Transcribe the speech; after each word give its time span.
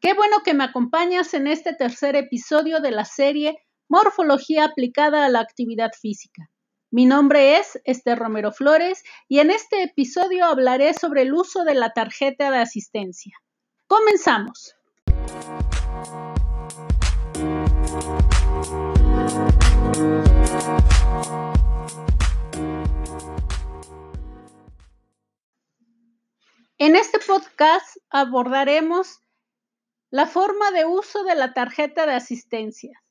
Qué 0.00 0.14
bueno 0.14 0.42
que 0.44 0.52
me 0.52 0.64
acompañas 0.64 1.32
en 1.32 1.46
este 1.46 1.74
tercer 1.74 2.16
episodio 2.16 2.80
de 2.80 2.90
la 2.90 3.04
serie 3.04 3.56
Morfología 3.88 4.64
aplicada 4.64 5.24
a 5.24 5.28
la 5.28 5.38
actividad 5.38 5.92
física. 5.92 6.50
Mi 6.90 7.06
nombre 7.06 7.58
es 7.58 7.80
Esther 7.84 8.18
Romero 8.18 8.50
Flores 8.50 9.04
y 9.28 9.38
en 9.38 9.52
este 9.52 9.84
episodio 9.84 10.44
hablaré 10.46 10.92
sobre 10.92 11.22
el 11.22 11.32
uso 11.32 11.62
de 11.62 11.74
la 11.74 11.92
tarjeta 11.92 12.50
de 12.50 12.58
asistencia. 12.58 13.36
Comenzamos. 13.86 14.74
En 26.78 26.96
este 26.96 27.20
podcast 27.20 27.96
abordaremos 28.10 29.20
la 30.14 30.26
forma 30.26 30.70
de 30.70 30.84
uso 30.84 31.24
de 31.24 31.34
la 31.34 31.54
tarjeta 31.54 32.06
de 32.06 32.12
asistencia. 32.12 33.02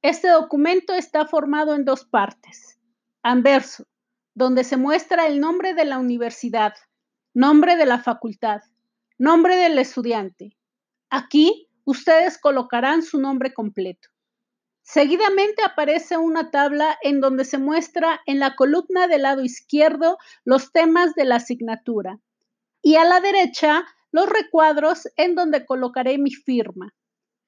Este 0.00 0.28
documento 0.28 0.94
está 0.94 1.26
formado 1.26 1.74
en 1.74 1.84
dos 1.84 2.06
partes. 2.06 2.78
Anverso, 3.22 3.84
donde 4.32 4.64
se 4.64 4.78
muestra 4.78 5.26
el 5.26 5.38
nombre 5.38 5.74
de 5.74 5.84
la 5.84 5.98
universidad, 5.98 6.72
nombre 7.34 7.76
de 7.76 7.84
la 7.84 7.98
facultad, 7.98 8.62
nombre 9.18 9.56
del 9.56 9.78
estudiante. 9.78 10.56
Aquí 11.10 11.68
ustedes 11.84 12.38
colocarán 12.38 13.02
su 13.02 13.20
nombre 13.20 13.52
completo. 13.52 14.08
Seguidamente 14.80 15.62
aparece 15.62 16.16
una 16.16 16.50
tabla 16.50 16.96
en 17.02 17.20
donde 17.20 17.44
se 17.44 17.58
muestra 17.58 18.22
en 18.24 18.40
la 18.40 18.56
columna 18.56 19.08
del 19.08 19.20
lado 19.24 19.44
izquierdo 19.44 20.16
los 20.46 20.72
temas 20.72 21.14
de 21.16 21.26
la 21.26 21.34
asignatura 21.36 22.18
y 22.80 22.96
a 22.96 23.04
la 23.04 23.20
derecha 23.20 23.84
los 24.12 24.28
recuadros 24.28 25.08
en 25.16 25.34
donde 25.34 25.66
colocaré 25.66 26.18
mi 26.18 26.30
firma. 26.30 26.94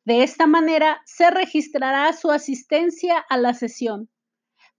De 0.05 0.23
esta 0.23 0.47
manera 0.47 1.03
se 1.05 1.31
registrará 1.31 2.12
su 2.12 2.31
asistencia 2.31 3.19
a 3.28 3.37
la 3.37 3.55
sesión. 3.55 4.09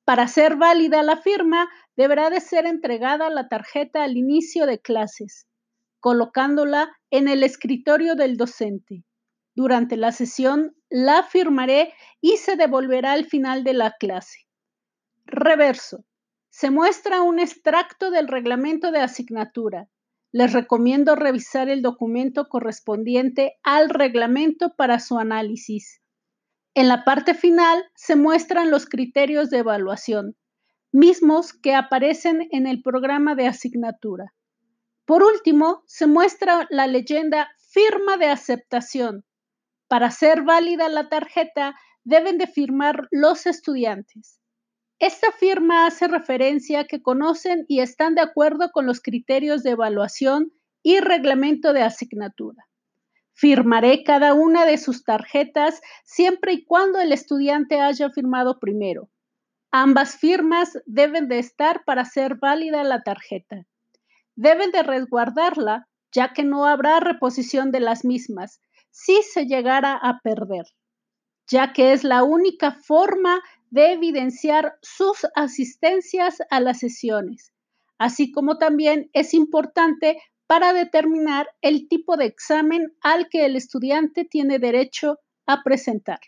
Para 0.04 0.28
ser 0.28 0.56
válida 0.56 1.04
la 1.04 1.18
firma, 1.18 1.70
deberá 1.96 2.30
de 2.30 2.42
ser 2.42 2.66
entregada 2.66 3.30
la 3.30 3.48
tarjeta 3.48 4.04
al 4.04 4.18
inicio 4.18 4.66
de 4.66 4.80
clases, 4.80 5.48
colocándola 6.00 6.92
en 7.12 7.28
el 7.28 7.44
escritorio 7.44 8.16
del 8.16 8.38
docente. 8.38 9.04
Durante 9.56 9.98
la 9.98 10.12
sesión 10.12 10.76
la 10.90 11.24
firmaré 11.24 11.94
y 12.22 12.38
se 12.38 12.56
devolverá 12.56 13.12
al 13.12 13.26
final 13.26 13.64
de 13.64 13.74
la 13.74 13.92
clase. 14.00 14.48
Reverso. 15.26 16.06
Se 16.50 16.72
muestra 16.72 17.22
un 17.22 17.40
extracto 17.40 18.10
del 18.10 18.28
reglamento 18.28 18.92
de 18.92 19.02
asignatura 19.02 19.90
les 20.32 20.54
recomiendo 20.54 21.16
revisar 21.16 21.70
el 21.70 21.82
documento 21.82 22.48
correspondiente 22.48 23.58
al 23.64 23.90
reglamento 23.90 24.76
para 24.76 25.00
su 25.00 25.18
análisis. 25.18 26.02
En 26.76 26.88
la 26.88 27.04
parte 27.04 27.34
final 27.34 27.84
se 27.96 28.16
muestran 28.16 28.70
los 28.70 28.86
criterios 28.86 29.50
de 29.50 29.60
evaluación, 29.60 30.36
mismos 30.92 31.54
que 31.54 31.74
aparecen 31.76 32.48
en 32.52 32.68
el 32.68 32.82
programa 32.82 33.36
de 33.36 33.48
asignatura. 33.48 34.34
Por 35.06 35.24
último, 35.24 35.84
se 35.88 36.06
muestra 36.06 36.68
la 36.70 36.86
leyenda 36.86 37.50
firma 37.72 38.18
de 38.18 38.28
aceptación. 38.28 39.26
Para 39.88 40.12
ser 40.12 40.44
válida 40.44 40.88
la 40.90 41.10
tarjeta, 41.10 41.76
deben 42.04 42.38
de 42.38 42.46
firmar 42.46 43.08
los 43.10 43.48
estudiantes. 43.48 44.40
Esta 45.00 45.32
firma 45.32 45.86
hace 45.86 46.10
referencia 46.10 46.86
que 46.86 47.02
conocen 47.02 47.66
y 47.70 47.80
están 47.80 48.16
de 48.16 48.22
acuerdo 48.22 48.72
con 48.72 48.86
los 48.86 49.02
criterios 49.02 49.64
de 49.64 49.72
evaluación 49.72 50.52
y 50.84 51.00
reglamento 51.00 51.72
de 51.72 51.84
asignatura. 51.84 52.68
Firmaré 53.34 54.04
cada 54.04 54.34
una 54.34 54.66
de 54.66 54.78
sus 54.78 55.06
tarjetas 55.06 55.80
siempre 56.04 56.52
y 56.52 56.66
cuando 56.66 57.00
el 57.00 57.14
estudiante 57.14 57.80
haya 57.80 58.10
firmado 58.10 58.60
primero. 58.60 59.10
Ambas 59.72 60.18
firmas 60.18 60.78
deben 60.86 61.30
de 61.30 61.40
estar 61.40 61.86
para 61.86 62.04
ser 62.04 62.36
válida 62.36 62.84
la 62.84 63.02
tarjeta. 63.02 63.66
Deben 64.36 64.72
de 64.72 64.84
resguardarla, 64.84 65.88
ya 66.12 66.34
que 66.34 66.44
no 66.44 66.66
habrá 66.66 67.00
reposición 67.00 67.72
de 67.72 67.80
las 67.80 68.04
mismas 68.04 68.60
si 68.92 69.22
se 69.22 69.46
llegara 69.46 69.94
a 69.96 70.20
perder, 70.22 70.66
ya 71.48 71.72
que 71.72 71.94
es 71.94 72.04
la 72.04 72.24
única 72.24 72.72
forma 72.72 73.42
de 73.70 73.94
evidenciar 73.94 74.76
sus 74.82 75.26
asistencias 75.36 76.38
a 76.50 76.60
las 76.60 76.80
sesiones, 76.80 77.54
así 77.98 78.32
como 78.32 78.58
también 78.58 79.10
es 79.14 79.34
importante 79.34 80.18
para 80.48 80.74
determinar 80.74 81.48
el 81.62 81.88
tipo 81.88 82.18
de 82.18 82.26
examen 82.26 82.92
al 83.02 83.30
que 83.30 83.46
el 83.46 83.56
estudiante 83.56 84.26
tiene 84.26 84.58
derecho 84.58 85.20
a 85.46 85.64
presentar. 85.64 86.20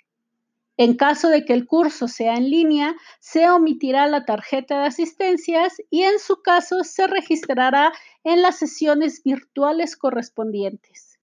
En 0.77 0.95
caso 0.95 1.29
de 1.29 1.45
que 1.45 1.53
el 1.53 1.65
curso 1.65 2.07
sea 2.07 2.35
en 2.35 2.49
línea, 2.49 2.95
se 3.19 3.49
omitirá 3.49 4.07
la 4.07 4.25
tarjeta 4.25 4.81
de 4.81 4.87
asistencias 4.87 5.81
y 5.89 6.03
en 6.03 6.17
su 6.19 6.41
caso 6.41 6.83
se 6.83 7.07
registrará 7.07 7.91
en 8.23 8.41
las 8.41 8.57
sesiones 8.57 9.21
virtuales 9.23 9.95
correspondientes. 9.95 11.19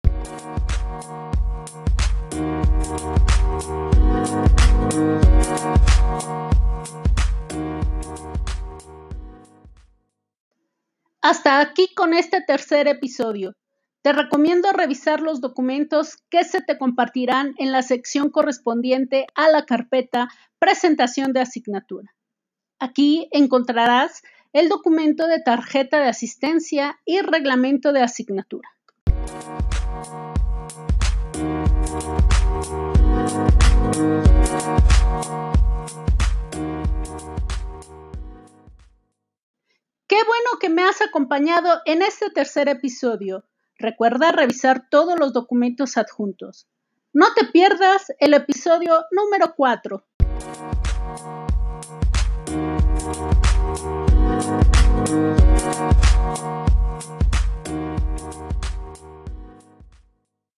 Hasta 11.31 11.61
aquí 11.61 11.93
con 11.95 12.15
este 12.15 12.41
tercer 12.41 12.89
episodio. 12.89 13.55
Te 14.01 14.15
recomiendo 14.15 14.73
revisar 14.73 15.21
los 15.21 15.43
documentos 15.43 16.17
que 16.31 16.43
se 16.43 16.63
te 16.63 16.79
compartirán 16.79 17.55
en 17.59 17.71
la 17.71 17.83
sección 17.83 18.31
correspondiente 18.31 19.27
a 19.35 19.51
la 19.51 19.67
carpeta 19.67 20.29
Presentación 20.59 21.35
de 21.35 21.41
asignatura. 21.41 22.15
Aquí 22.79 23.29
encontrarás 23.31 24.23
el 24.55 24.71
documento 24.71 25.27
de 25.27 25.43
tarjeta 25.43 26.01
de 26.01 26.09
asistencia 26.09 26.99
y 27.05 27.21
reglamento 27.21 27.93
de 27.93 28.01
asignatura. 28.01 28.71
Bueno 40.27 40.59
que 40.61 40.69
me 40.69 40.85
has 40.85 41.01
acompañado 41.01 41.81
en 41.85 42.03
este 42.03 42.31
tercer 42.31 42.69
episodio. 42.69 43.45
Recuerda 43.79 44.33
revisar 44.33 44.89
todos 44.91 45.19
los 45.19 45.33
documentos 45.33 45.97
adjuntos. 45.97 46.67
No 47.13 47.33
te 47.35 47.47
pierdas 47.47 48.13
el 48.19 48.35
episodio 48.35 49.05
número 49.11 49.55
4. 49.57 50.05